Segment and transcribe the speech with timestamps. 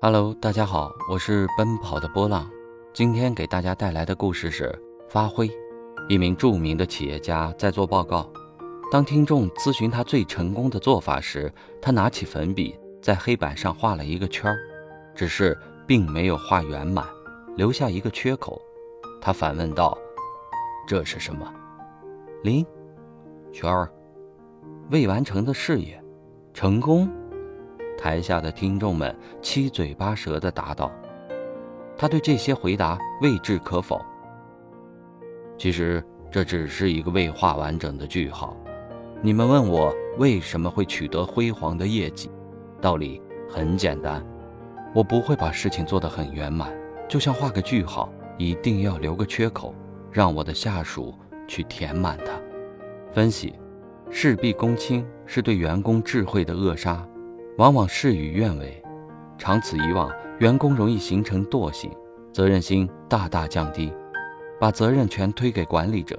[0.00, 2.48] Hello，大家好，我是奔跑的波浪。
[2.94, 4.72] 今天给大家带来的故事是
[5.08, 5.50] 发挥。
[6.08, 8.30] 一名著名的企业家在做报告，
[8.92, 14.56] 当听众咨询他最成功的做法时，他拿起粉笔在黑板上画了一个圈儿，
[15.16, 17.04] 只是并没有画圆满，
[17.56, 18.62] 留下一个缺口。
[19.20, 19.98] 他反问道
[20.86, 21.52] ：“这是什么？”
[22.44, 22.64] 零
[23.50, 23.90] 圈儿，
[24.92, 26.00] 未完成的事业，
[26.54, 27.10] 成功。
[27.98, 30.90] 台下的听众们七嘴八舌地答道
[31.98, 34.00] ：“他对这些回答未置可否。
[35.58, 38.56] 其实这只是一个未画完整的句号。
[39.20, 42.30] 你们问我为什么会取得辉煌的业绩，
[42.80, 43.20] 道理
[43.50, 44.24] 很简单，
[44.94, 46.72] 我不会把事情做得很圆满，
[47.08, 48.08] 就像画个句号，
[48.38, 49.74] 一定要留个缺口，
[50.12, 51.12] 让我的下属
[51.48, 52.32] 去填满它。
[53.12, 53.54] 分析，
[54.08, 57.04] 事必躬亲是对员工智慧的扼杀。”
[57.58, 58.80] 往往事与愿违，
[59.36, 60.08] 长此以往，
[60.38, 61.90] 员工容易形成惰性，
[62.32, 63.92] 责任心大大降低，
[64.60, 66.16] 把责任全推给管理者。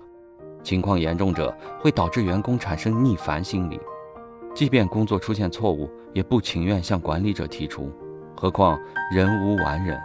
[0.63, 3.79] 情况严重者会导致员工产生逆反心理，
[4.53, 7.89] 即便工作出现错误，也不情愿向管理者提出。
[8.35, 8.77] 何况
[9.09, 9.97] 人无完人，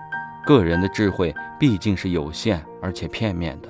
[0.47, 3.69] 个人的智慧毕竟是有限而且片面的。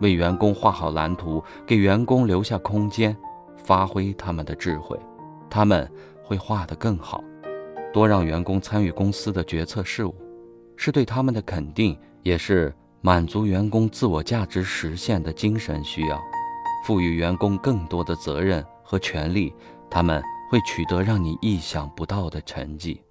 [0.00, 3.16] 为员工画好蓝图，给员工留下空间，
[3.56, 4.96] 发挥他们的智慧，
[5.50, 5.90] 他们。
[6.30, 7.24] 会画得更好，
[7.92, 10.14] 多让员工参与公司的决策事务，
[10.76, 16.22] 是对他们的肯定，也是满足员工自我价值实现的精神需要。
[16.86, 19.52] 赋予员工更多的责任和权利，
[19.90, 23.02] 他们会取得让你意想不到的成绩。